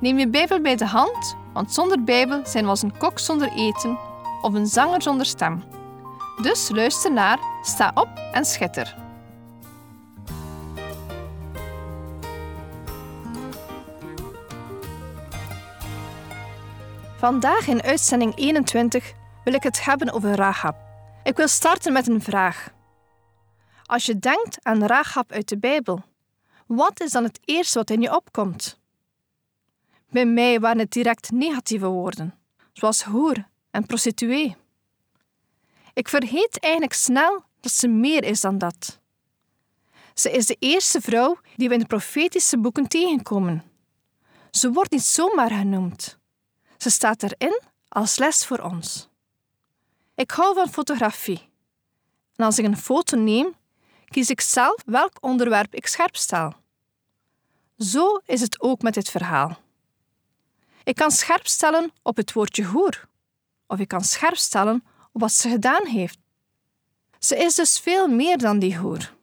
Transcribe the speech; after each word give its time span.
Neem 0.00 0.18
je 0.18 0.28
Bijbel 0.28 0.60
bij 0.60 0.76
de 0.76 0.86
hand, 0.86 1.36
want 1.52 1.72
zonder 1.72 2.04
Bijbel 2.04 2.46
zijn 2.46 2.64
we 2.64 2.70
als 2.70 2.82
een 2.82 2.96
kok 2.98 3.18
zonder 3.18 3.52
eten 3.52 3.98
of 4.42 4.54
een 4.54 4.66
zanger 4.66 5.02
zonder 5.02 5.26
stem. 5.26 5.64
Dus 6.42 6.68
luister 6.68 7.12
naar, 7.12 7.38
sta 7.62 7.90
op 7.94 8.08
en 8.32 8.44
schitter. 8.44 8.96
Vandaag 17.16 17.66
in 17.66 17.82
uitzending 17.82 18.36
21 18.36 19.12
wil 19.44 19.54
ik 19.54 19.62
het 19.62 19.84
hebben 19.84 20.12
over 20.12 20.34
Rahab. 20.34 20.76
Ik 21.22 21.36
wil 21.36 21.48
starten 21.48 21.92
met 21.92 22.08
een 22.08 22.22
vraag. 22.22 22.68
Als 23.84 24.06
je 24.06 24.18
denkt 24.18 24.58
aan 24.62 24.84
Rahab 24.84 25.32
uit 25.32 25.48
de 25.48 25.58
Bijbel, 25.58 26.02
wat 26.66 27.00
is 27.00 27.10
dan 27.10 27.24
het 27.24 27.40
eerste 27.44 27.78
wat 27.78 27.90
in 27.90 28.00
je 28.00 28.16
opkomt? 28.16 28.79
Bij 30.10 30.26
mij 30.26 30.60
waren 30.60 30.78
het 30.78 30.90
direct 30.90 31.30
negatieve 31.30 31.86
woorden, 31.86 32.34
zoals 32.72 33.02
hoer 33.02 33.48
en 33.70 33.86
prostituee. 33.86 34.56
Ik 35.94 36.08
vergeet 36.08 36.60
eigenlijk 36.60 36.94
snel 36.94 37.44
dat 37.60 37.72
ze 37.72 37.88
meer 37.88 38.24
is 38.24 38.40
dan 38.40 38.58
dat. 38.58 39.00
Ze 40.14 40.30
is 40.30 40.46
de 40.46 40.56
eerste 40.58 41.00
vrouw 41.00 41.38
die 41.56 41.68
we 41.68 41.74
in 41.74 41.80
de 41.80 41.86
profetische 41.86 42.58
boeken 42.58 42.88
tegenkomen. 42.88 43.62
Ze 44.50 44.72
wordt 44.72 44.90
niet 44.90 45.02
zomaar 45.02 45.50
genoemd. 45.50 46.18
Ze 46.76 46.90
staat 46.90 47.22
erin 47.22 47.60
als 47.88 48.18
les 48.18 48.46
voor 48.46 48.58
ons. 48.58 49.08
Ik 50.14 50.30
hou 50.30 50.54
van 50.54 50.68
fotografie. 50.68 51.48
En 52.36 52.44
als 52.44 52.58
ik 52.58 52.64
een 52.64 52.76
foto 52.76 53.16
neem, 53.16 53.54
kies 54.04 54.30
ik 54.30 54.40
zelf 54.40 54.82
welk 54.84 55.12
onderwerp 55.20 55.74
ik 55.74 55.86
scherp 55.86 56.16
stel. 56.16 56.54
Zo 57.78 58.20
is 58.26 58.40
het 58.40 58.60
ook 58.60 58.82
met 58.82 58.94
dit 58.94 59.10
verhaal. 59.10 59.58
Ik 60.90 60.96
kan 60.96 61.10
scherp 61.10 61.46
stellen 61.46 61.92
op 62.02 62.16
het 62.16 62.32
woordje 62.32 62.64
hoer, 62.64 63.08
of 63.66 63.78
ik 63.78 63.88
kan 63.88 64.04
scherp 64.04 64.36
stellen 64.36 64.84
op 65.12 65.20
wat 65.20 65.32
ze 65.32 65.48
gedaan 65.48 65.86
heeft. 65.86 66.18
Ze 67.18 67.36
is 67.36 67.54
dus 67.54 67.78
veel 67.78 68.08
meer 68.08 68.38
dan 68.38 68.58
die 68.58 68.76
hoer. 68.76 69.14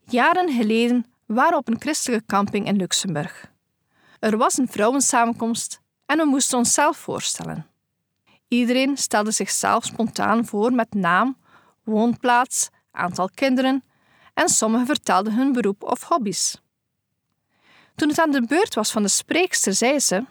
Jaren 0.00 0.52
geleden 0.52 1.06
waren 1.26 1.52
we 1.52 1.56
op 1.56 1.68
een 1.68 1.80
christelijke 1.80 2.26
camping 2.26 2.66
in 2.66 2.76
Luxemburg. 2.76 3.50
Er 4.18 4.36
was 4.36 4.58
een 4.58 4.68
vrouwensamenkomst 4.68 5.80
en 6.06 6.18
we 6.18 6.24
moesten 6.24 6.58
onszelf 6.58 6.96
voorstellen. 6.96 7.66
Iedereen 8.48 8.96
stelde 8.96 9.30
zichzelf 9.30 9.84
spontaan 9.84 10.46
voor 10.46 10.72
met 10.72 10.94
naam, 10.94 11.36
woonplaats, 11.84 12.68
aantal 12.90 13.30
kinderen 13.34 13.84
en 14.34 14.48
sommigen 14.48 14.86
vertelden 14.86 15.34
hun 15.34 15.52
beroep 15.52 15.82
of 15.82 16.02
hobby's. 16.02 16.60
Toen 17.94 18.08
het 18.08 18.18
aan 18.18 18.30
de 18.30 18.46
beurt 18.46 18.74
was 18.74 18.90
van 18.90 19.02
de 19.02 19.08
spreekster, 19.08 19.74
zei 19.74 19.98
ze: 19.98 20.24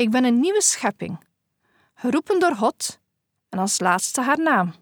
Ik 0.00 0.10
ben 0.10 0.24
een 0.24 0.40
nieuwe 0.40 0.62
schepping, 0.62 1.26
geroepen 1.94 2.40
door 2.40 2.56
God 2.56 3.00
en 3.48 3.58
als 3.58 3.80
laatste 3.80 4.20
haar 4.20 4.38
naam. 4.38 4.74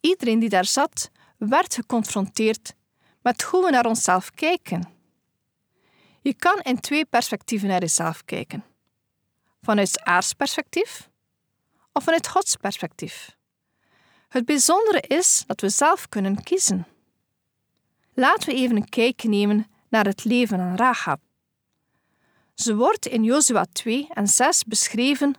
Iedereen 0.00 0.38
die 0.38 0.48
daar 0.48 0.64
zat, 0.64 1.10
werd 1.36 1.74
geconfronteerd 1.74 2.74
met 3.22 3.42
hoe 3.42 3.64
we 3.64 3.70
naar 3.70 3.86
onszelf 3.86 4.30
kijken. 4.30 4.88
Je 6.20 6.34
kan 6.34 6.60
in 6.60 6.80
twee 6.80 7.04
perspectieven 7.04 7.68
naar 7.68 7.80
jezelf 7.80 8.24
kijken: 8.24 8.64
vanuit 9.62 9.88
het 9.88 10.02
aardsperspectief 10.02 11.08
of 11.92 12.04
vanuit 12.04 12.28
Gods 12.28 12.56
perspectief. 12.56 13.36
Het 14.28 14.44
bijzondere 14.44 15.00
is 15.00 15.44
dat 15.46 15.60
we 15.60 15.68
zelf 15.68 16.08
kunnen 16.08 16.42
kiezen. 16.42 16.86
Laten 18.14 18.48
we 18.48 18.54
even 18.54 18.76
een 18.76 18.88
kijkje 18.88 19.28
nemen 19.28 19.66
naar 19.88 20.04
het 20.04 20.24
leven 20.24 20.58
van 20.58 20.76
Rahab. 20.76 21.20
Ze 22.58 22.74
wordt 22.76 23.06
in 23.06 23.24
Jozua 23.24 23.66
2 23.72 24.08
en 24.10 24.26
6 24.28 24.64
beschreven 24.64 25.34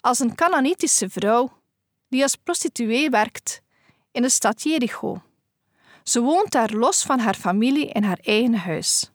als 0.00 0.18
een 0.18 0.34
Canaanitische 0.34 1.08
vrouw 1.10 1.62
die 2.08 2.22
als 2.22 2.36
prostituee 2.36 3.10
werkt 3.10 3.60
in 4.12 4.22
de 4.22 4.28
stad 4.28 4.62
Jericho. 4.62 5.22
Ze 6.02 6.20
woont 6.20 6.50
daar 6.50 6.72
los 6.72 7.02
van 7.02 7.18
haar 7.18 7.34
familie 7.34 7.88
in 7.88 8.02
haar 8.02 8.18
eigen 8.22 8.54
huis. 8.54 9.10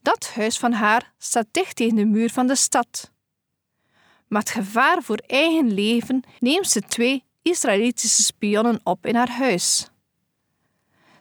Dat 0.00 0.30
huis 0.34 0.58
van 0.58 0.72
haar 0.72 1.12
staat 1.18 1.46
dicht 1.50 1.76
tegen 1.76 1.96
de 1.96 2.04
muur 2.04 2.30
van 2.30 2.46
de 2.46 2.56
stad. 2.56 3.10
Met 4.28 4.50
gevaar 4.50 5.02
voor 5.02 5.22
eigen 5.26 5.74
leven 5.74 6.22
neemt 6.38 6.68
ze 6.68 6.80
twee 6.80 7.24
Israëlitische 7.42 8.22
spionnen 8.22 8.80
op 8.82 9.06
in 9.06 9.14
haar 9.14 9.30
huis. 9.30 9.91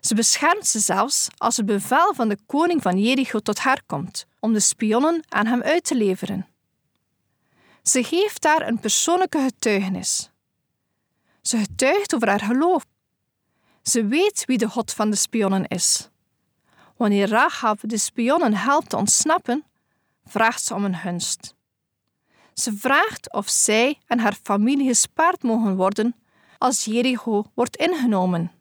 Ze 0.02 0.16
beschermt 0.16 0.68
ze 0.68 0.80
zelfs 0.80 1.28
als 1.38 1.58
het 1.58 1.66
bevel 1.66 2.14
van 2.14 2.30
de 2.30 2.38
koning 2.46 2.82
van 2.82 3.00
Jericho 3.00 3.40
tot 3.40 3.60
haar 3.60 3.82
komt 3.86 4.26
om 4.40 4.54
de 4.54 4.60
spionnen 4.60 5.24
aan 5.30 5.46
hem 5.46 5.62
uit 5.62 5.84
te 5.84 5.96
leveren. 5.96 6.48
Ze 7.84 8.04
geeft 8.04 8.42
daar 8.42 8.68
een 8.68 8.80
persoonlijke 8.80 9.40
getuigenis. 9.40 10.30
Ze 11.42 11.58
getuigt 11.58 12.16
over 12.16 12.28
haar 12.30 12.40
geloof. 12.40 12.86
Ze 13.82 14.06
weet 14.06 14.46
wie 14.46 14.58
de 14.58 14.70
God 14.70 14.94
van 14.94 15.10
de 15.10 15.16
spionnen 15.16 15.68
is. 15.68 16.10
Wanneer 16.98 17.28
Rahab 17.30 17.80
de 17.82 17.98
spionnen 17.98 18.54
helpt 18.54 18.90
te 18.90 18.98
ontsnappen, 18.98 19.64
vraagt 20.26 20.64
ze 20.64 20.74
om 20.74 20.86
een 20.86 20.96
gunst. 20.96 21.56
Ze 22.54 22.74
vraagt 22.78 23.34
of 23.34 23.50
zij 23.50 24.00
en 24.08 24.20
haar 24.20 24.38
familie 24.44 24.88
gespaard 24.88 25.44
mogen 25.44 25.76
worden 25.76 26.16
als 26.58 26.86
Jericho 26.86 27.46
wordt 27.54 27.76
ingenomen. 27.76 28.52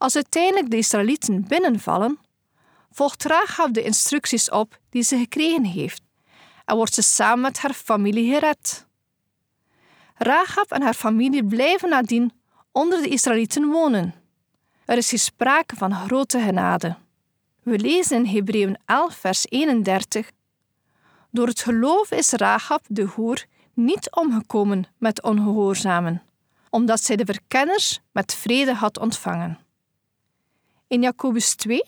Als 0.00 0.14
uiteindelijk 0.14 0.70
de 0.70 0.76
Israëlieten 0.76 1.44
binnenvallen, 1.48 2.18
volgt 2.90 3.24
Rahab 3.24 3.72
de 3.74 3.82
instructies 3.82 4.50
op 4.50 4.78
die 4.90 5.02
ze 5.02 5.18
gekregen 5.18 5.64
heeft 5.64 6.02
en 6.64 6.76
wordt 6.76 6.94
ze 6.94 7.02
samen 7.02 7.40
met 7.40 7.58
haar 7.58 7.72
familie 7.72 8.32
gered. 8.32 8.86
Rahab 10.14 10.70
en 10.70 10.82
haar 10.82 10.94
familie 10.94 11.44
blijven 11.44 11.88
nadien 11.88 12.32
onder 12.72 13.02
de 13.02 13.08
Israëlieten 13.08 13.66
wonen. 13.66 14.14
Er 14.84 14.96
is 14.96 15.10
hier 15.10 15.18
sprake 15.18 15.76
van 15.76 15.94
grote 15.94 16.40
genade. 16.40 16.96
We 17.62 17.78
lezen 17.78 18.16
in 18.16 18.34
Hebreeën 18.34 18.78
11, 18.86 19.14
vers 19.14 19.46
31 19.48 20.30
door 21.30 21.46
het 21.46 21.60
geloof 21.60 22.10
is 22.10 22.30
Rahab 22.30 22.82
de 22.88 23.02
hoer 23.02 23.44
niet 23.74 24.10
omgekomen 24.10 24.86
met 24.98 25.22
ongehoorzamen, 25.22 26.22
omdat 26.70 27.02
zij 27.02 27.16
de 27.16 27.24
verkenners 27.24 28.00
met 28.12 28.34
vrede 28.34 28.74
had 28.74 28.98
ontvangen. 28.98 29.58
In 30.90 31.02
Jacobus 31.02 31.54
2, 31.54 31.84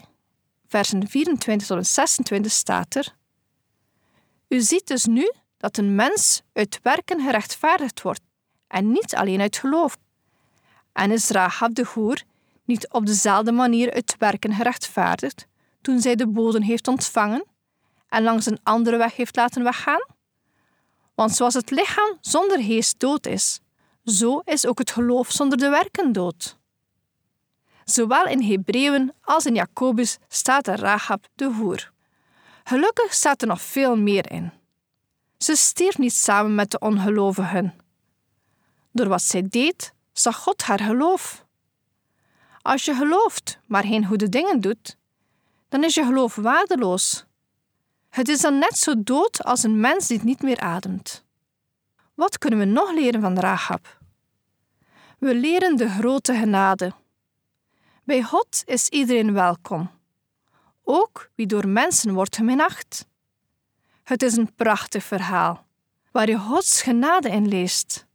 versen 0.66 1.08
24 1.08 1.66
tot 1.66 1.86
26 1.86 2.52
staat 2.52 2.94
er: 2.94 3.14
U 4.48 4.60
ziet 4.60 4.86
dus 4.86 5.04
nu 5.04 5.32
dat 5.56 5.76
een 5.76 5.94
mens 5.94 6.42
uit 6.52 6.80
werken 6.82 7.20
gerechtvaardigd 7.20 8.02
wordt 8.02 8.20
en 8.66 8.92
niet 8.92 9.14
alleen 9.14 9.40
uit 9.40 9.56
geloof. 9.56 9.96
En 10.92 11.10
is 11.10 11.28
Rahab 11.28 11.74
de 11.74 11.84
hoer 11.84 12.22
niet 12.64 12.88
op 12.92 13.06
dezelfde 13.06 13.52
manier 13.52 13.92
uit 13.92 14.16
werken 14.18 14.54
gerechtvaardigd 14.54 15.46
toen 15.80 16.00
zij 16.00 16.14
de 16.14 16.26
bodem 16.26 16.62
heeft 16.62 16.88
ontvangen? 16.88 17.44
en 18.12 18.22
langs 18.22 18.46
een 18.46 18.60
andere 18.62 18.96
weg 18.96 19.16
heeft 19.16 19.36
laten 19.36 19.62
weggaan? 19.62 20.06
Want 21.14 21.34
zoals 21.34 21.54
het 21.54 21.70
lichaam 21.70 22.18
zonder 22.20 22.62
geest 22.62 23.00
dood 23.00 23.26
is, 23.26 23.60
zo 24.04 24.38
is 24.38 24.66
ook 24.66 24.78
het 24.78 24.90
geloof 24.90 25.30
zonder 25.30 25.58
de 25.58 25.68
werken 25.68 26.12
dood. 26.12 26.60
Zowel 27.84 28.26
in 28.26 28.42
Hebreeën 28.42 29.12
als 29.20 29.46
in 29.46 29.54
Jacobus 29.54 30.18
staat 30.28 30.66
er 30.66 30.78
Rahab 30.78 31.26
de 31.34 31.44
hoer. 31.44 31.92
Gelukkig 32.64 33.14
staat 33.14 33.42
er 33.42 33.48
nog 33.48 33.62
veel 33.62 33.96
meer 33.96 34.30
in. 34.30 34.52
Ze 35.38 35.56
stierf 35.56 35.98
niet 35.98 36.12
samen 36.12 36.54
met 36.54 36.70
de 36.70 36.78
ongelovigen. 36.78 37.74
Door 38.92 39.08
wat 39.08 39.22
zij 39.22 39.48
deed, 39.48 39.94
zag 40.12 40.36
God 40.36 40.62
haar 40.62 40.80
geloof. 40.80 41.44
Als 42.62 42.84
je 42.84 42.94
gelooft, 42.94 43.58
maar 43.66 43.84
geen 43.84 44.06
goede 44.06 44.28
dingen 44.28 44.60
doet, 44.60 44.96
dan 45.68 45.84
is 45.84 45.94
je 45.94 46.04
geloof 46.04 46.34
waardeloos. 46.34 47.24
Het 48.08 48.28
is 48.28 48.40
dan 48.40 48.58
net 48.58 48.78
zo 48.78 48.94
dood 48.96 49.44
als 49.44 49.62
een 49.62 49.80
mens 49.80 50.06
die 50.06 50.20
niet 50.22 50.42
meer 50.42 50.60
ademt. 50.60 51.24
Wat 52.14 52.38
kunnen 52.38 52.58
we 52.58 52.64
nog 52.64 52.92
leren 52.92 53.20
van 53.20 53.38
Rahab? 53.38 53.98
We 55.18 55.34
leren 55.34 55.76
de 55.76 55.88
grote 55.88 56.34
genade. 56.34 56.92
Bij 58.04 58.22
God 58.22 58.62
is 58.64 58.88
iedereen 58.88 59.32
welkom, 59.32 59.90
ook 60.84 61.30
wie 61.34 61.46
door 61.46 61.68
mensen 61.68 62.14
wordt 62.14 62.36
geminacht. 62.36 63.06
Het 64.02 64.22
is 64.22 64.36
een 64.36 64.54
prachtig 64.54 65.04
verhaal, 65.04 65.66
waar 66.10 66.28
je 66.28 66.38
Gods 66.38 66.82
genade 66.82 67.28
in 67.28 67.48
leest. 67.48 68.06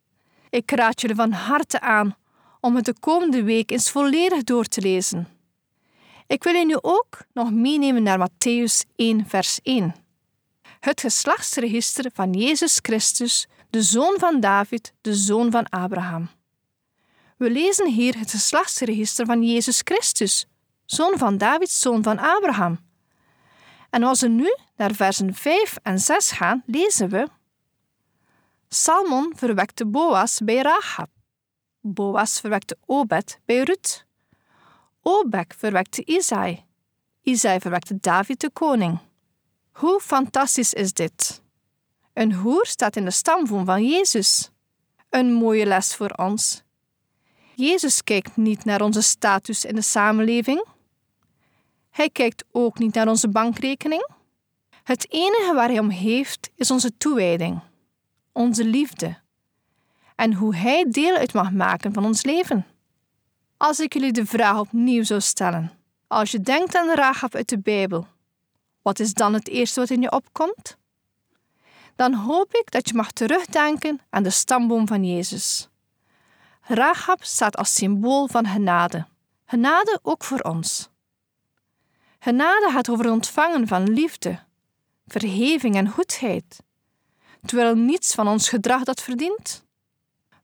Ik 0.49 0.71
raad 0.71 1.01
jullie 1.01 1.15
van 1.15 1.31
harte 1.31 1.79
aan 1.79 2.15
om 2.59 2.75
het 2.75 2.85
de 2.85 2.99
komende 2.99 3.43
week 3.43 3.71
eens 3.71 3.91
volledig 3.91 4.43
door 4.43 4.65
te 4.65 4.81
lezen. 4.81 5.27
Ik 6.27 6.43
wil 6.43 6.53
je 6.53 6.65
nu 6.65 6.77
ook 6.81 7.21
nog 7.33 7.51
meenemen 7.51 8.03
naar 8.03 8.29
Matthäus 8.29 8.95
1, 8.95 9.27
vers 9.27 9.59
1. 9.63 9.95
Het 10.79 11.01
geslachtsregister 11.01 12.11
van 12.13 12.33
Jezus 12.33 12.79
Christus, 12.81 13.47
de 13.69 13.81
zoon 13.81 14.15
van 14.19 14.39
David, 14.39 14.93
de 15.01 15.15
zoon 15.15 15.51
van 15.51 15.69
Abraham. 15.69 16.29
We 17.37 17.49
lezen 17.49 17.87
hier 17.87 18.17
het 18.17 18.31
geslachtsregister 18.31 19.25
van 19.25 19.43
Jezus 19.43 19.81
Christus, 19.83 20.45
zoon 20.85 21.17
van 21.17 21.37
David, 21.37 21.69
zoon 21.69 22.03
van 22.03 22.19
Abraham. 22.19 22.79
En 23.89 24.03
als 24.03 24.21
we 24.21 24.27
nu 24.27 24.55
naar 24.75 24.93
versen 24.93 25.33
5 25.33 25.77
en 25.83 25.99
6 25.99 26.31
gaan, 26.31 26.63
lezen 26.65 27.09
we: 27.09 27.27
Salmon 28.69 29.33
verwekte 29.35 29.85
Boas 29.85 30.39
bij 30.43 30.61
Rahab. 30.61 31.09
Boas 31.81 32.39
verwekte 32.39 32.77
Obed 32.85 33.39
bij 33.45 33.63
Ruth. 33.63 34.05
Obed 35.01 35.55
verwekte 35.57 36.05
Isai. 36.05 36.65
Isai 37.21 37.59
verwekte 37.59 37.97
David 37.99 38.39
de 38.39 38.49
koning. 38.49 38.99
Hoe 39.71 39.99
fantastisch 39.99 40.73
is 40.73 40.93
dit? 40.93 41.41
Een 42.13 42.33
hoer 42.33 42.65
staat 42.65 42.95
in 42.95 43.05
de 43.05 43.11
stamboom 43.11 43.65
van 43.65 43.85
Jezus. 43.85 44.51
Een 45.09 45.33
mooie 45.33 45.65
les 45.65 45.95
voor 45.95 46.09
ons. 46.09 46.65
Jezus 47.59 48.03
kijkt 48.03 48.35
niet 48.35 48.65
naar 48.65 48.81
onze 48.81 49.01
status 49.01 49.65
in 49.65 49.75
de 49.75 49.81
samenleving. 49.81 50.65
Hij 51.89 52.09
kijkt 52.09 52.43
ook 52.51 52.79
niet 52.79 52.93
naar 52.93 53.07
onze 53.07 53.29
bankrekening. 53.29 54.07
Het 54.83 55.11
enige 55.11 55.53
waar 55.53 55.67
hij 55.67 55.79
om 55.79 55.89
heeft 55.89 56.49
is 56.55 56.71
onze 56.71 56.97
toewijding, 56.97 57.59
onze 58.31 58.65
liefde 58.65 59.17
en 60.15 60.33
hoe 60.33 60.55
hij 60.55 60.85
deel 60.89 61.15
uit 61.15 61.33
mag 61.33 61.51
maken 61.51 61.93
van 61.93 62.05
ons 62.05 62.23
leven. 62.23 62.65
Als 63.57 63.79
ik 63.79 63.93
jullie 63.93 64.11
de 64.11 64.25
vraag 64.25 64.59
opnieuw 64.59 65.03
zou 65.03 65.21
stellen, 65.21 65.71
als 66.07 66.31
je 66.31 66.41
denkt 66.41 66.75
aan 66.75 66.87
de 66.87 66.95
Rahab 66.95 67.35
uit 67.35 67.49
de 67.49 67.59
Bijbel, 67.59 68.07
wat 68.81 68.99
is 68.99 69.13
dan 69.13 69.33
het 69.33 69.47
eerste 69.47 69.79
wat 69.79 69.89
in 69.89 70.01
je 70.01 70.11
opkomt? 70.11 70.77
Dan 71.95 72.13
hoop 72.13 72.53
ik 72.53 72.71
dat 72.71 72.89
je 72.89 72.95
mag 72.95 73.11
terugdenken 73.11 73.99
aan 74.09 74.23
de 74.23 74.29
stamboom 74.29 74.87
van 74.87 75.05
Jezus. 75.05 75.69
Rahab 76.69 77.23
staat 77.23 77.57
als 77.57 77.73
symbool 77.73 78.27
van 78.27 78.47
genade. 78.47 79.05
Genade 79.45 79.99
ook 80.01 80.23
voor 80.23 80.39
ons. 80.39 80.89
Genade 82.19 82.69
gaat 82.71 82.89
over 82.89 83.11
ontvangen 83.11 83.67
van 83.67 83.93
liefde, 83.93 84.39
vergeving 85.05 85.75
en 85.75 85.89
goedheid, 85.89 86.63
terwijl 87.45 87.75
niets 87.75 88.15
van 88.15 88.27
ons 88.27 88.49
gedrag 88.49 88.83
dat 88.83 89.01
verdient. 89.01 89.65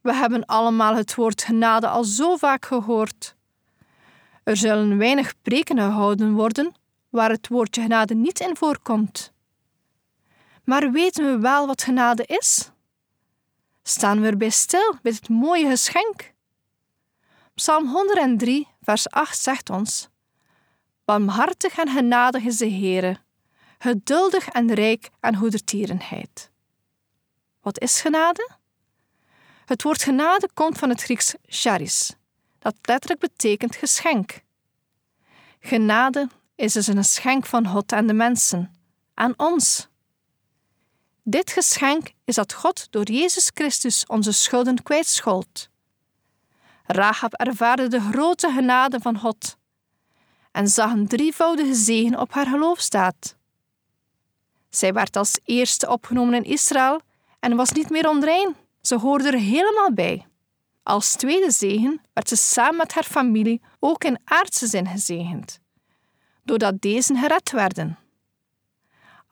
We 0.02 0.14
hebben 0.14 0.46
allemaal 0.46 0.96
het 0.96 1.16
woord 1.16 1.44
genade 1.44 1.88
al 1.88 2.04
zo 2.04 2.38
vaak 2.38 2.66
gehoord. 2.66 3.36
Er 4.44 4.58
zullen 4.58 4.98
weinig 4.98 5.34
preken 5.42 5.78
gehouden 5.78 6.34
worden 6.34 6.74
waar 7.10 7.30
het 7.30 7.48
woordje 7.48 7.82
genade 7.82 8.14
niet 8.16 8.40
in 8.40 8.58
voorkomt. 8.58 9.34
Maar 10.64 10.92
weten 10.92 11.26
we 11.26 11.40
wel 11.40 11.68
wat 11.68 11.84
genade 11.84 12.24
is? 12.26 12.72
Staan 13.84 14.22
we 14.22 14.28
erbij 14.28 14.50
stil 14.50 14.96
bij 15.02 15.12
het 15.12 15.30
mooie 15.30 15.68
geschenk? 15.68 16.34
Psalm 17.56 17.88
103, 17.88 18.68
vers 18.82 19.10
8 19.10 19.40
zegt 19.40 19.70
ons: 19.70 20.10
Barmhartig 21.06 21.78
en 21.78 21.90
genadig 21.90 22.44
is 22.44 22.58
de 22.58 22.70
Heere, 22.70 23.18
geduldig 23.80 24.48
en 24.48 24.74
rijk 24.74 25.10
aan 25.20 25.36
goedertierenheid. 25.36 26.52
Wat 27.62 27.80
is 27.80 28.02
genade? 28.02 28.50
Het 29.66 29.84
woord 29.84 30.04
genade 30.04 30.50
komt 30.54 30.78
van 30.78 30.90
het 30.90 31.04
Grieks 31.04 31.36
charis, 31.46 32.16
dat 32.60 32.76
letterlijk 32.82 33.22
betekent 33.22 33.76
geschenk. 33.76 34.42
Genade 35.60 36.30
is 36.56 36.74
dus 36.74 36.88
een 36.88 36.98
geschenk 36.98 37.46
van 37.46 37.68
God 37.68 37.94
aan 37.94 38.08
de 38.08 38.14
mensen, 38.14 38.74
aan 39.14 39.34
ons. 39.38 39.88
Dit 41.26 41.52
geschenk 41.52 42.12
is 42.26 42.36
dat 42.36 42.54
God 42.54 42.88
door 42.90 43.12
Jezus 43.12 43.52
Christus 43.54 44.06
onze 44.06 44.32
schulden 44.32 44.84
kwijtschold. 44.84 45.70
Rahab 46.86 47.34
ervaarde 47.34 47.88
de 47.88 48.00
grote 48.00 48.52
genade 48.52 49.00
van 49.00 49.20
God 49.20 49.58
en 50.52 50.68
zag 50.68 50.92
een 50.92 51.08
drievoudige 51.08 51.74
zegen 51.74 52.20
op 52.20 52.32
haar 52.32 52.48
geloofstaat. 52.48 53.36
Zij 54.70 54.94
werd 54.94 55.16
als 55.16 55.40
eerste 55.44 55.90
opgenomen 55.90 56.34
in 56.34 56.44
Israël 56.44 57.02
en 57.40 57.56
was 57.56 57.72
niet 57.72 57.90
meer 57.90 58.10
onrein. 58.10 58.56
Ze 58.82 58.96
hoorde 58.96 59.28
er 59.28 59.40
helemaal 59.40 59.94
bij. 59.94 60.28
Als 60.84 61.16
tweede 61.16 61.52
zegen 61.52 62.02
werd 62.14 62.30
ze 62.30 62.36
samen 62.36 62.78
met 62.78 62.94
haar 62.94 63.04
familie 63.04 63.62
ook 63.80 64.04
in 64.04 64.20
aardse 64.24 64.68
zin 64.68 64.88
gezegend, 64.88 65.60
doordat 66.44 66.82
deze 66.82 67.16
gered 67.16 67.52
werden. 67.52 67.98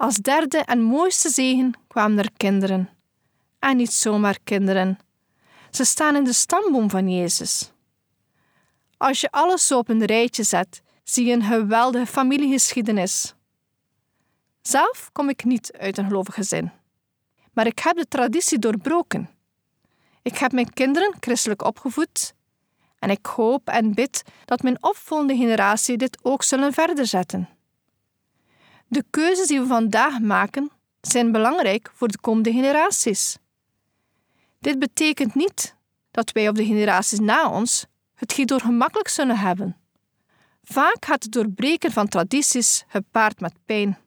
Als 0.02 0.18
derde 0.18 0.58
en 0.58 0.82
mooiste 0.82 1.30
zegen 1.30 1.74
kwamen 1.88 2.18
er 2.18 2.32
kinderen. 2.38 2.90
En 3.60 3.78
niet 3.78 3.94
zomaar 3.94 4.38
kinderen. 4.44 5.00
Ze 5.70 5.84
staan 5.84 6.16
in 6.16 6.24
de 6.24 6.34
stamboom 6.34 6.90
van 6.90 7.10
Jezus. 7.10 7.72
Als 8.98 9.22
je 9.22 9.32
alles 9.32 9.68
zo 9.68 9.78
op 9.78 9.90
een 9.90 10.06
rijtje 10.06 10.44
zet, 10.44 10.82
zie 11.04 11.26
je 11.26 11.34
een 11.34 11.44
geweldige 11.44 12.06
familiegeschiedenis. 12.06 13.34
Zelf 14.62 15.10
kom 15.12 15.30
ik 15.30 15.44
niet 15.44 15.74
uit 15.74 15.98
een 15.98 16.08
gelovig 16.08 16.34
gezin, 16.34 16.72
maar 17.54 17.66
ik 17.66 17.80
heb 17.80 17.96
de 17.96 18.08
traditie 18.08 18.60
doorbroken. 18.60 19.30
Ik 20.22 20.38
heb 20.38 20.52
mijn 20.52 20.74
kinderen 20.74 21.14
christelijk 21.20 21.64
opgevoed 21.64 22.34
en 23.00 23.10
ik 23.10 23.26
hoop 23.26 23.68
en 23.68 23.94
bid 23.94 24.24
dat 24.46 24.62
mijn 24.62 24.84
opvolgende 24.84 25.36
generatie 25.36 25.98
dit 25.98 26.18
ook 26.22 26.44
zullen 26.44 26.74
verder 26.74 27.08
zetten. 27.08 27.50
De 28.92 29.04
keuzes 29.10 29.48
die 29.48 29.60
we 29.60 29.66
vandaag 29.66 30.20
maken 30.20 30.72
zijn 31.02 31.32
belangrijk 31.32 31.92
voor 31.94 32.08
de 32.08 32.20
komende 32.20 32.52
generaties. 32.52 33.38
Dit 34.60 34.80
betekent 34.80 35.36
niet 35.36 35.76
dat 36.12 36.32
wij 36.32 36.50
of 36.50 36.56
de 36.56 36.66
generaties 36.66 37.20
na 37.20 37.50
ons 37.50 37.86
het 38.14 38.32
hierdoor 38.32 38.60
gemakkelijk 38.60 39.08
zullen 39.08 39.38
hebben. 39.38 39.78
Vaak 40.64 41.06
gaat 41.06 41.24
het 41.24 41.32
doorbreken 41.32 41.92
van 41.92 42.08
tradities 42.08 42.84
gepaard 42.88 43.40
met 43.40 43.54
pijn. 43.66 43.98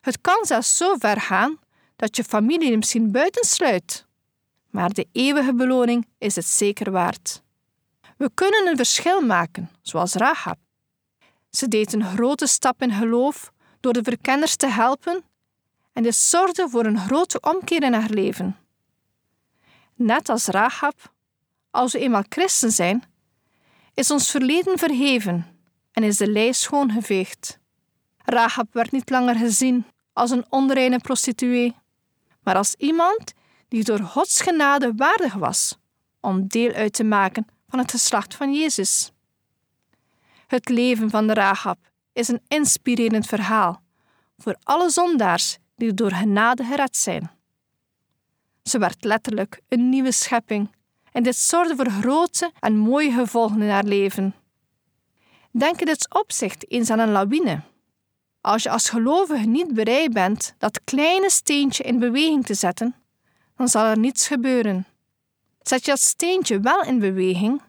Het 0.00 0.20
kan 0.20 0.44
zelfs 0.44 0.76
zo 0.76 0.94
ver 0.98 1.20
gaan 1.20 1.58
dat 1.96 2.16
je 2.16 2.24
familie 2.24 2.76
misschien 2.76 3.12
buitensluit. 3.12 4.06
Maar 4.70 4.92
de 4.92 5.06
eeuwige 5.12 5.54
beloning 5.54 6.06
is 6.18 6.34
het 6.34 6.46
zeker 6.46 6.90
waard. 6.90 7.42
We 8.16 8.30
kunnen 8.34 8.66
een 8.66 8.76
verschil 8.76 9.20
maken, 9.20 9.70
zoals 9.82 10.14
Rahab. 10.14 10.58
Ze 11.50 11.68
deed 11.68 11.92
een 11.92 12.04
grote 12.04 12.46
stap 12.46 12.82
in 12.82 12.92
geloof 12.92 13.52
door 13.80 13.92
de 13.92 14.02
verkenners 14.02 14.56
te 14.56 14.66
helpen 14.66 15.24
en 15.92 16.02
dit 16.02 16.14
zorgde 16.14 16.68
voor 16.68 16.84
een 16.84 16.98
grote 16.98 17.40
omkeer 17.40 17.82
in 17.82 17.92
haar 17.92 18.10
leven. 18.10 18.56
Net 19.94 20.28
als 20.28 20.46
Rahab, 20.46 21.12
als 21.70 21.92
we 21.92 21.98
eenmaal 21.98 22.24
christen 22.28 22.70
zijn, 22.70 23.02
is 23.94 24.10
ons 24.10 24.30
verleden 24.30 24.78
verheven 24.78 25.46
en 25.92 26.02
is 26.02 26.16
de 26.16 26.30
lei 26.30 26.52
schoongeveegd. 26.54 27.58
Rahab 28.24 28.72
werd 28.72 28.90
niet 28.90 29.10
langer 29.10 29.34
gezien 29.34 29.86
als 30.12 30.30
een 30.30 30.44
onreine 30.48 30.98
prostituee, 30.98 31.76
maar 32.42 32.56
als 32.56 32.74
iemand 32.74 33.32
die 33.68 33.84
door 33.84 33.98
Gods 33.98 34.40
genade 34.40 34.92
waardig 34.96 35.34
was 35.34 35.78
om 36.20 36.46
deel 36.46 36.72
uit 36.72 36.92
te 36.92 37.04
maken 37.04 37.46
van 37.68 37.78
het 37.78 37.90
geslacht 37.90 38.34
van 38.34 38.54
Jezus. 38.54 39.12
Het 40.46 40.68
leven 40.68 41.10
van 41.10 41.26
de 41.26 41.34
Rahab 41.34 41.89
is 42.12 42.28
een 42.28 42.42
inspirerend 42.48 43.26
verhaal 43.26 43.82
voor 44.38 44.56
alle 44.62 44.90
zondaars 44.90 45.58
die 45.76 45.94
door 45.94 46.12
genade 46.12 46.64
gered 46.64 46.96
zijn. 46.96 47.30
Ze 48.62 48.78
werd 48.78 49.04
letterlijk 49.04 49.60
een 49.68 49.88
nieuwe 49.88 50.12
schepping 50.12 50.70
en 51.12 51.22
dit 51.22 51.36
zorgde 51.36 51.76
voor 51.76 51.90
grote 51.90 52.52
en 52.60 52.76
mooie 52.76 53.12
gevolgen 53.12 53.62
in 53.62 53.68
haar 53.68 53.84
leven. 53.84 54.34
Denk 55.50 55.80
in 55.80 55.86
dit 55.86 56.14
opzicht 56.14 56.70
eens 56.70 56.90
aan 56.90 56.98
een 56.98 57.10
lawine. 57.10 57.60
Als 58.40 58.62
je 58.62 58.70
als 58.70 58.88
gelovige 58.88 59.46
niet 59.46 59.74
bereid 59.74 60.12
bent 60.12 60.54
dat 60.58 60.84
kleine 60.84 61.30
steentje 61.30 61.82
in 61.82 61.98
beweging 61.98 62.46
te 62.46 62.54
zetten, 62.54 62.94
dan 63.56 63.68
zal 63.68 63.84
er 63.84 63.98
niets 63.98 64.26
gebeuren. 64.26 64.86
Zet 65.62 65.84
je 65.84 65.90
dat 65.90 66.00
steentje 66.00 66.60
wel 66.60 66.82
in 66.82 66.98
beweging, 66.98 67.62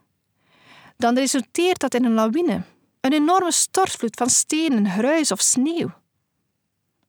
dan 0.98 1.16
resulteert 1.16 1.80
dat 1.80 1.94
in 1.94 2.06
een 2.06 2.14
lawine, 2.14 2.62
een 3.02 3.14
enorme 3.14 3.52
stortvloed 3.52 4.16
van 4.16 4.30
stenen, 4.30 4.90
gruis 4.90 5.32
of 5.32 5.42
sneeuw. 5.42 5.94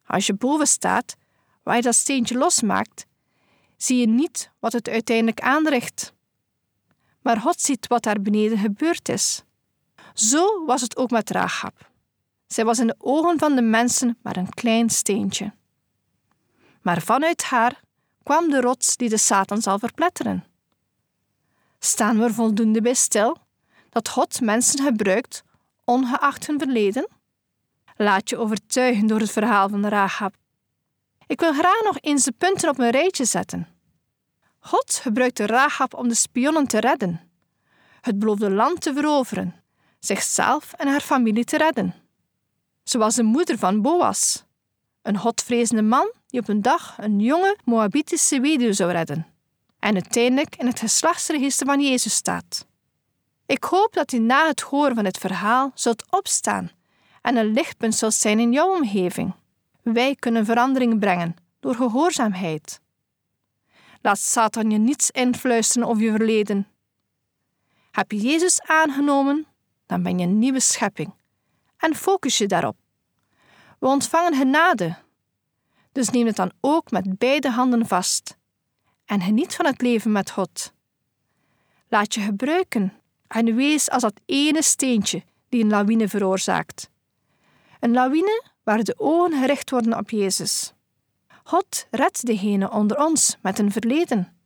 Als 0.06 0.26
je 0.26 0.34
boven 0.34 0.66
staat, 0.66 1.14
waar 1.62 1.76
je 1.76 1.82
dat 1.82 1.94
steentje 1.94 2.38
losmaakt, 2.38 3.06
zie 3.76 3.98
je 3.98 4.08
niet 4.08 4.50
wat 4.58 4.72
het 4.72 4.88
uiteindelijk 4.88 5.40
aanricht. 5.40 6.12
Maar 7.22 7.36
God 7.40 7.60
ziet 7.60 7.86
wat 7.86 8.02
daar 8.02 8.20
beneden 8.20 8.58
gebeurd 8.58 9.08
is. 9.08 9.42
Zo 10.14 10.64
was 10.64 10.80
het 10.80 10.96
ook 10.96 11.10
met 11.10 11.30
Rahab. 11.30 11.90
Zij 12.46 12.64
was 12.64 12.78
in 12.78 12.86
de 12.86 12.94
ogen 12.98 13.38
van 13.38 13.54
de 13.54 13.62
mensen 13.62 14.18
maar 14.22 14.36
een 14.36 14.48
klein 14.48 14.90
steentje. 14.90 15.52
Maar 16.82 17.02
vanuit 17.02 17.42
haar 17.42 17.80
kwam 18.22 18.50
de 18.50 18.60
rots 18.60 18.96
die 18.96 19.08
de 19.08 19.16
Satan 19.16 19.62
zal 19.62 19.78
verpletteren. 19.78 20.44
Staan 21.78 22.18
we 22.18 22.24
er 22.24 22.34
voldoende 22.34 22.80
bij 22.80 22.94
stil 22.94 23.36
dat 23.88 24.08
God 24.08 24.40
mensen 24.40 24.84
gebruikt, 24.84 25.42
ongeacht 25.84 26.46
hun 26.46 26.58
verleden? 26.58 27.08
Laat 27.96 28.28
je 28.30 28.36
overtuigen 28.36 29.06
door 29.06 29.20
het 29.20 29.30
verhaal 29.30 29.68
van 29.68 29.86
Rahab. 29.86 30.34
Ik 31.26 31.40
wil 31.40 31.52
graag 31.52 31.82
nog 31.84 31.96
eens 32.00 32.24
de 32.24 32.32
punten 32.32 32.68
op 32.68 32.78
een 32.78 32.90
rijtje 32.90 33.24
zetten. 33.24 33.68
God 34.58 34.94
gebruikte 34.94 35.46
Rahab 35.46 35.94
om 35.94 36.08
de 36.08 36.14
spionnen 36.14 36.66
te 36.66 36.80
redden, 36.80 37.20
het 38.00 38.18
beloofde 38.18 38.50
land 38.50 38.80
te 38.80 38.94
veroveren, 38.94 39.62
zichzelf 39.98 40.72
en 40.72 40.88
haar 40.88 41.00
familie 41.00 41.44
te 41.44 41.56
redden. 41.56 41.94
Ze 42.82 42.98
was 42.98 43.14
de 43.14 43.22
moeder 43.22 43.58
van 43.58 43.82
Boas, 43.82 44.44
een 45.02 45.18
godvrezende 45.18 45.82
man 45.82 46.12
die 46.26 46.40
op 46.40 46.48
een 46.48 46.62
dag 46.62 46.96
een 46.98 47.20
jonge 47.20 47.58
Moabitische 47.64 48.40
weduwe 48.40 48.72
zou 48.72 48.92
redden 48.92 49.32
en 49.82 49.94
uiteindelijk 49.94 50.56
in 50.56 50.66
het 50.66 50.80
geslachtsregister 50.80 51.66
van 51.66 51.80
Jezus 51.80 52.14
staat. 52.14 52.66
Ik 53.46 53.64
hoop 53.64 53.92
dat 53.92 54.12
u 54.12 54.18
na 54.18 54.46
het 54.46 54.60
horen 54.60 54.94
van 54.94 55.04
dit 55.04 55.18
verhaal 55.18 55.70
zult 55.74 56.04
opstaan 56.10 56.70
en 57.22 57.36
een 57.36 57.52
lichtpunt 57.52 57.94
zult 57.94 58.14
zijn 58.14 58.38
in 58.38 58.52
jouw 58.52 58.76
omgeving. 58.76 59.34
Wij 59.82 60.14
kunnen 60.14 60.44
verandering 60.44 60.98
brengen 60.98 61.36
door 61.60 61.74
gehoorzaamheid. 61.74 62.80
Laat 64.00 64.18
Satan 64.18 64.70
je 64.70 64.78
niets 64.78 65.10
influisteren 65.10 65.88
over 65.88 66.02
je 66.02 66.10
verleden. 66.10 66.68
Heb 67.90 68.12
je 68.12 68.18
Jezus 68.18 68.62
aangenomen, 68.62 69.46
dan 69.86 70.02
ben 70.02 70.18
je 70.18 70.24
een 70.24 70.38
nieuwe 70.38 70.60
schepping 70.60 71.14
en 71.76 71.94
focus 71.94 72.38
je 72.38 72.46
daarop. 72.46 72.76
We 73.78 73.86
ontvangen 73.86 74.34
genade, 74.34 74.96
dus 75.92 76.10
neem 76.10 76.26
het 76.26 76.36
dan 76.36 76.52
ook 76.60 76.90
met 76.90 77.18
beide 77.18 77.50
handen 77.50 77.86
vast 77.86 78.36
en 79.04 79.20
geniet 79.20 79.54
van 79.54 79.66
het 79.66 79.80
leven 79.80 80.12
met 80.12 80.30
God. 80.30 80.72
Laat 81.88 82.14
je 82.14 82.20
gebruiken 82.20 82.92
en 83.32 83.54
wees 83.54 83.90
als 83.90 84.02
dat 84.02 84.20
ene 84.26 84.62
steentje 84.62 85.22
die 85.48 85.62
een 85.62 85.70
lawine 85.70 86.08
veroorzaakt. 86.08 86.90
Een 87.80 87.92
lawine 87.92 88.44
waar 88.62 88.82
de 88.82 88.94
ogen 88.98 89.40
gericht 89.40 89.70
worden 89.70 89.98
op 89.98 90.10
Jezus. 90.10 90.72
God 91.44 91.86
redt 91.90 92.26
degene 92.26 92.70
onder 92.70 92.98
ons 92.98 93.36
met 93.42 93.58
een 93.58 93.72
verleden. 93.72 94.36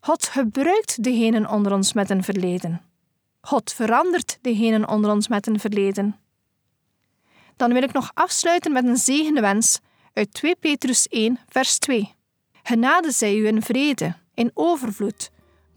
God 0.00 0.24
gebruikt 0.26 1.02
degenen 1.02 1.48
onder 1.48 1.72
ons 1.72 1.92
met 1.92 2.10
een 2.10 2.24
verleden. 2.24 2.82
God 3.40 3.72
verandert 3.72 4.38
degenen 4.40 4.88
onder 4.88 5.10
ons 5.10 5.28
met 5.28 5.46
een 5.46 5.60
verleden. 5.60 6.16
Dan 7.56 7.72
wil 7.72 7.82
ik 7.82 7.92
nog 7.92 8.10
afsluiten 8.14 8.72
met 8.72 8.84
een 8.84 8.96
zegende 8.96 9.40
wens 9.40 9.78
uit 10.12 10.32
2 10.32 10.56
Petrus 10.56 11.06
1, 11.06 11.38
vers 11.48 11.78
2. 11.78 12.14
Genade 12.62 13.10
zij 13.10 13.36
u 13.36 13.46
in 13.46 13.62
vrede, 13.62 14.14
in 14.34 14.50
overvloed, 14.54 15.30